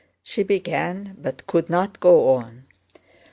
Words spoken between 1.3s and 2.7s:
could not go on.